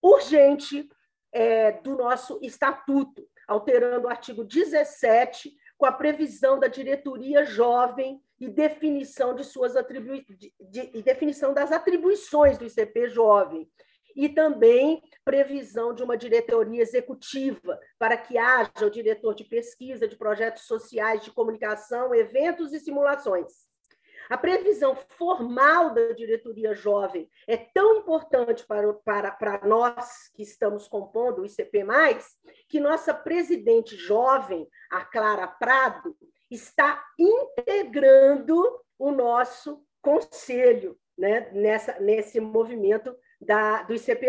[0.00, 0.88] urgente
[1.32, 8.48] é, do nosso estatuto, alterando o artigo 17, com a previsão da diretoria jovem e
[8.48, 13.68] definição de suas atribui de, de, definição das atribuições do ICP jovem
[14.16, 20.16] e também previsão de uma diretoria executiva para que haja o diretor de pesquisa de
[20.16, 23.66] projetos sociais de comunicação, eventos e simulações.
[24.28, 30.88] A previsão formal da diretoria jovem é tão importante para, para, para nós que estamos
[30.88, 31.84] compondo o ICP,
[32.68, 36.16] que nossa presidente jovem, a Clara Prado,
[36.50, 38.64] está integrando
[38.98, 44.28] o nosso conselho né, nessa, nesse movimento da, do ICP.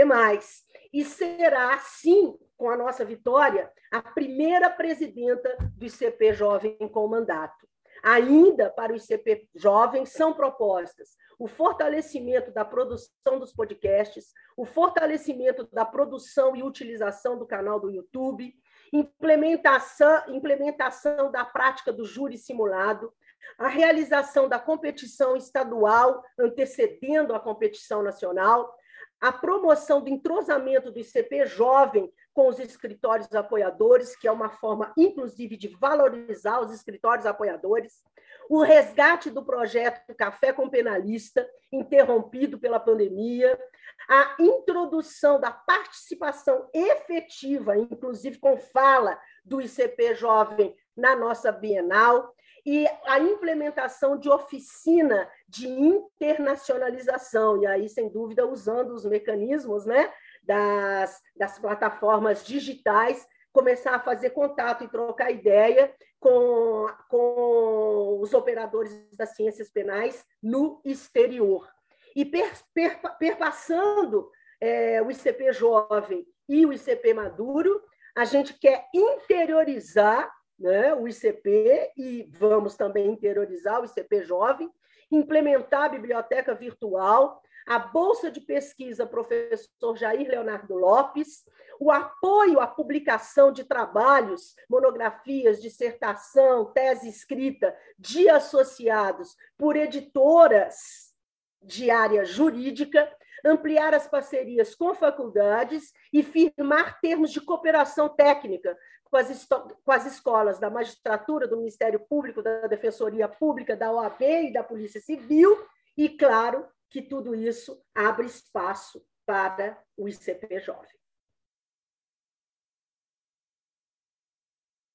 [0.93, 7.67] E será, sim, com a nossa vitória, a primeira presidenta do ICP Jovem com mandato
[8.03, 15.67] ainda para o ICP Jovem são propostas o fortalecimento da produção dos podcasts, o fortalecimento
[15.71, 18.55] da produção e utilização do canal do YouTube,
[18.91, 23.13] implementação, implementação da prática do júri simulado,
[23.59, 28.73] a realização da competição estadual antecedendo a competição nacional,
[29.19, 34.93] a promoção do entrosamento do ICP jovem com os escritórios apoiadores, que é uma forma,
[34.95, 38.03] inclusive, de valorizar os escritórios apoiadores,
[38.49, 43.59] o resgate do projeto Café com Penalista, interrompido pela pandemia,
[44.07, 52.33] a introdução da participação efetiva, inclusive com fala do ICP Jovem na nossa Bienal,
[52.67, 60.11] e a implementação de oficina de internacionalização, e aí, sem dúvida, usando os mecanismos né,
[60.43, 68.91] das, das plataformas digitais, começar a fazer contato e trocar ideia com, com os operadores
[69.15, 71.65] das ciências penais no exterior.
[72.13, 77.81] E per, per, perpassando é, o ICP jovem e o ICP maduro,
[78.13, 84.71] a gente quer interiorizar né, o ICP e vamos também interiorizar o ICP jovem,
[85.11, 91.43] implementar a biblioteca virtual, a bolsa de pesquisa professor Jair Leonardo Lopes,
[91.79, 101.13] o apoio à publicação de trabalhos, monografias, dissertação, tese escrita de associados por editoras
[101.61, 103.11] de área jurídica,
[103.45, 108.75] ampliar as parcerias com faculdades e firmar termos de cooperação técnica
[109.09, 114.21] com as, com as escolas da magistratura, do Ministério Público, da Defensoria Pública, da OAB
[114.21, 115.57] e da Polícia Civil,
[115.95, 120.97] e, claro, que tudo isso abre espaço para o ICP Jovem.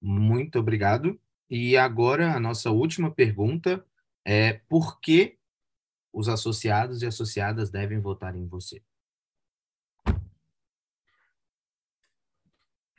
[0.01, 1.21] Muito obrigado.
[1.49, 3.87] E agora a nossa última pergunta
[4.25, 5.39] é por que
[6.13, 8.83] os associados e associadas devem votar em você?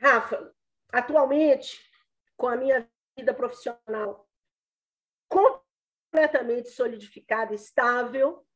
[0.00, 0.53] Rafa,
[0.94, 1.80] atualmente,
[2.36, 4.28] com a minha vida profissional
[5.28, 8.46] completamente solidificada, estável,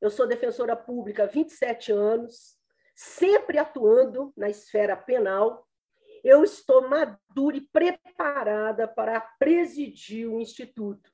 [0.00, 2.58] eu sou defensora pública há 27 anos,
[2.94, 5.66] sempre atuando na esfera penal.
[6.24, 11.10] Eu estou madura e preparada para presidir o Instituto.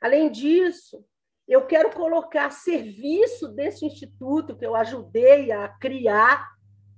[0.00, 1.06] Além disso,
[1.46, 6.50] eu quero colocar a serviço desse instituto que eu ajudei a criar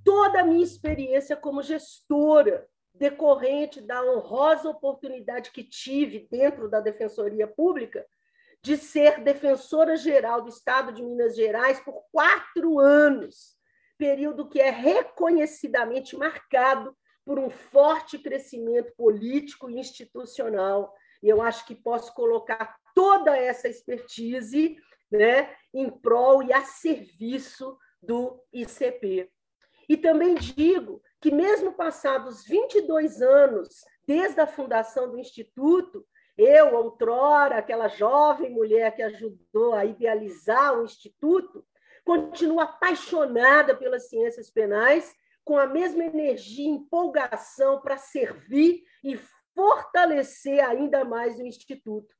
[0.02, 7.46] toda a minha experiência como gestora, decorrente da honrosa oportunidade que tive dentro da Defensoria
[7.46, 8.04] Pública
[8.62, 13.56] de ser defensora geral do Estado de Minas Gerais por quatro anos,
[13.96, 20.94] período que é reconhecidamente marcado por um forte crescimento político e institucional.
[21.22, 24.76] E eu acho que posso colocar toda essa expertise
[25.10, 29.30] né, em prol e a serviço do ICP.
[29.88, 36.06] E também digo que, mesmo passados 22 anos desde a fundação do Instituto,
[36.36, 41.64] eu, outrora, aquela jovem mulher que ajudou a idealizar o Instituto,
[42.04, 45.14] continuo apaixonada pelas ciências penais,
[45.44, 49.18] com a mesma energia e empolgação para servir e
[49.54, 52.14] fortalecer ainda mais o Instituto.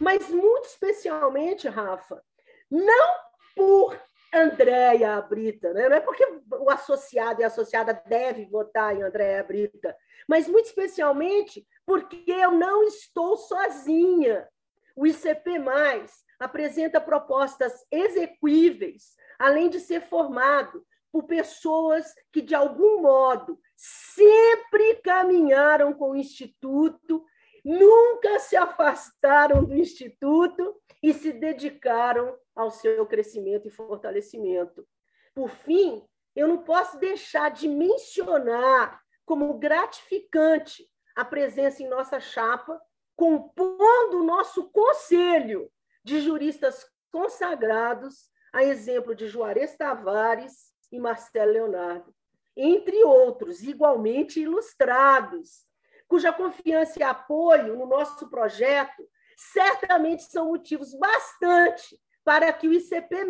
[0.00, 2.22] Mas, muito especialmente, Rafa,
[2.70, 3.14] não
[3.54, 3.96] por
[4.32, 5.88] Andréia Brita, né?
[5.88, 9.96] não é porque o associado e a associada deve votar em Andréia Brita,
[10.28, 14.48] mas muito especialmente porque eu não estou sozinha.
[14.94, 15.58] O ICP+,
[16.38, 25.92] apresenta propostas execuíveis, além de ser formado por pessoas que, de algum modo, sempre caminharam
[25.92, 27.24] com o Instituto,
[27.64, 34.86] nunca se afastaram do Instituto e se dedicaram ao seu crescimento e fortalecimento.
[35.34, 42.80] Por fim, eu não posso deixar de mencionar como gratificante a presença em nossa chapa,
[43.16, 45.70] compondo o nosso conselho
[46.02, 52.14] de juristas consagrados, a exemplo de Juarez Tavares e Marcelo Leonardo,
[52.56, 55.66] entre outros, igualmente ilustrados,
[56.08, 63.24] cuja confiança e apoio no nosso projeto certamente são motivos bastante para que o ICP,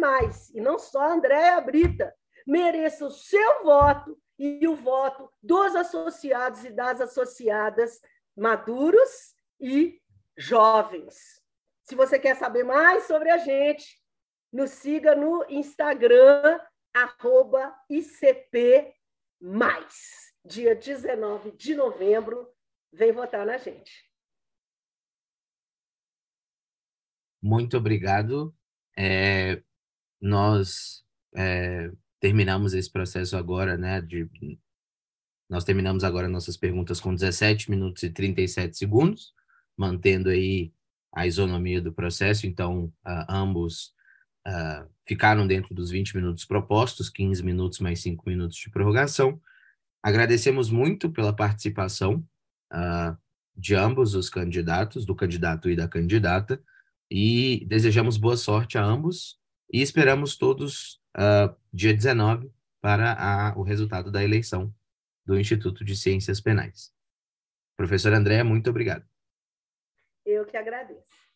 [0.54, 2.14] e não só a Andréa Brita,
[2.46, 8.00] mereça o seu voto e o voto dos associados e das associadas
[8.36, 10.00] maduros e
[10.36, 11.40] jovens.
[11.82, 14.00] Se você quer saber mais sobre a gente,
[14.52, 16.58] nos siga no Instagram,
[16.94, 18.94] arroba ICP.
[20.44, 22.48] Dia 19 de novembro,
[22.92, 24.10] vem votar na gente.
[27.42, 28.54] Muito obrigado.
[29.02, 29.62] É,
[30.20, 31.02] nós
[31.34, 31.90] é,
[32.20, 34.02] terminamos esse processo agora, né?
[34.02, 34.28] De,
[35.48, 39.32] nós terminamos agora nossas perguntas com 17 minutos e 37 segundos,
[39.74, 40.70] mantendo aí
[41.14, 43.94] a isonomia do processo, então uh, ambos
[44.46, 49.40] uh, ficaram dentro dos 20 minutos propostos, 15 minutos mais 5 minutos de prorrogação.
[50.02, 52.22] Agradecemos muito pela participação
[52.70, 53.16] uh,
[53.56, 56.62] de ambos os candidatos, do candidato e da candidata,
[57.10, 59.40] e desejamos boa sorte a ambos
[59.72, 62.50] e esperamos todos uh, dia 19
[62.80, 64.72] para a, o resultado da eleição
[65.24, 66.92] do Instituto de Ciências Penais.
[67.76, 69.04] Professor André, muito obrigado.
[70.24, 71.29] Eu que agradeço.